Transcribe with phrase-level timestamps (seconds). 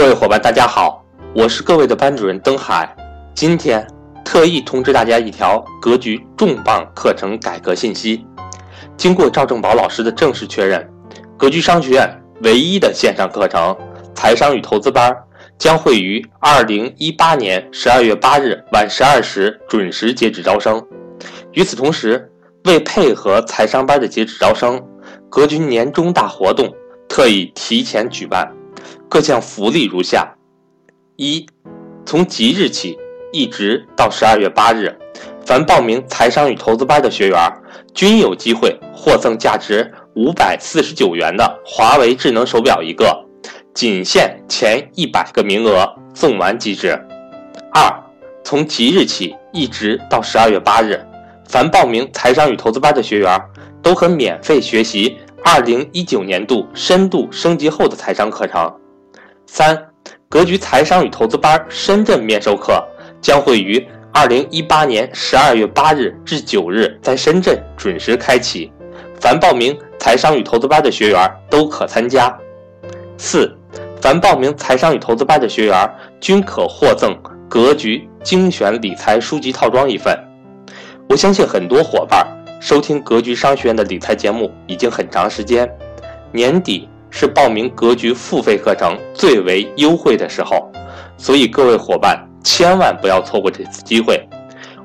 [0.00, 2.90] 各位伙伴，大家好，我是各位的班主任登海。
[3.34, 3.86] 今天
[4.24, 8.24] 特意通知大家一条格局重磅课程改革信息。
[8.96, 10.90] 经过赵正宝老师的正式确认，
[11.36, 13.76] 格局商学院唯一的线上课程——
[14.16, 15.14] 财商与投资班，
[15.58, 20.82] 将会于二零一八年十二月八日晚十二时准时截止招生。
[21.52, 22.26] 与此同时，
[22.64, 24.82] 为配合财商班的截止招生，
[25.28, 26.72] 格局年终大活动
[27.06, 28.50] 特意提前举办。
[29.10, 30.36] 各项福利如下：
[31.16, 31.44] 一，
[32.06, 32.96] 从即日起
[33.32, 34.96] 一直到十二月八日，
[35.44, 37.52] 凡报名财商与投资班的学员，
[37.92, 43.26] 均有机会获赠价值五百四十九元的华为智能手表一个，
[43.74, 46.90] 仅限前一百个名额送完即止。
[47.72, 47.92] 二，
[48.44, 51.04] 从即日起一直到十二月八日，
[51.48, 53.42] 凡报名财商与投资班的学员，
[53.82, 58.72] 都可免费学习二零一九年度深度升级后的财商课程。
[59.52, 59.76] 三，
[60.28, 62.86] 格局财商与投资班深圳面授课
[63.20, 68.70] 将会于二零一八年十二月八日至九日在深圳准时开启，
[69.20, 72.32] 凡报名财商与投资班的学员都可参加。
[73.18, 73.52] 四，
[74.00, 75.90] 凡报名财商与投资班的学员
[76.20, 77.12] 均可获赠
[77.48, 80.16] 格局精选理财书籍套装一份。
[81.08, 82.24] 我相信很多伙伴
[82.60, 85.68] 收听格局商学院的理财节目已经很长时间，
[86.30, 86.88] 年底。
[87.20, 90.72] 是报名格局付费课程最为优惠的时候，
[91.18, 94.26] 所以各位伙伴千万不要错过这次机会。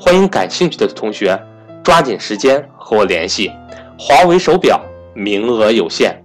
[0.00, 1.38] 欢迎感兴趣的同学
[1.84, 3.52] 抓紧时间和我联系。
[3.98, 4.80] 华为手表
[5.12, 6.24] 名额有限，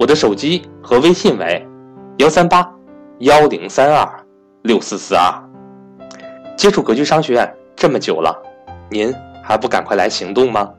[0.00, 1.62] 我的手机和微信为
[2.16, 2.66] 幺三八
[3.18, 4.24] 幺零三二
[4.62, 5.30] 六四四二。
[6.56, 8.34] 接触格局商学院这么久了，
[8.88, 10.70] 您还不赶快来行动吗？